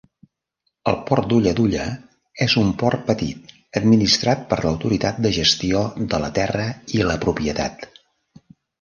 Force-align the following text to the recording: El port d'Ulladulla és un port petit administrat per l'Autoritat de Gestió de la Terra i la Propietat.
El 0.91 0.95
port 1.09 1.27
d'Ulladulla 1.33 1.83
és 2.47 2.55
un 2.63 2.73
port 2.85 3.05
petit 3.11 3.53
administrat 3.83 4.43
per 4.55 4.61
l'Autoritat 4.65 5.23
de 5.29 5.35
Gestió 5.39 5.87
de 6.15 6.25
la 6.27 6.35
Terra 6.43 6.69
i 6.99 7.09
la 7.13 7.23
Propietat. 7.29 7.91